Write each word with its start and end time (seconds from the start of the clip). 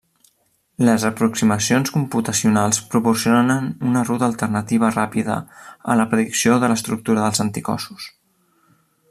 Les 0.87 1.03
aproximacions 1.09 1.91
computacionals 1.97 2.79
proporcionen 2.93 3.69
una 3.91 4.03
ruta 4.09 4.27
alternativa 4.29 4.91
ràpida 4.97 5.37
a 5.95 5.99
la 6.01 6.09
predicció 6.15 6.57
de 6.65 6.73
l'estructura 6.73 7.29
dels 7.29 7.45
anticossos. 7.47 8.11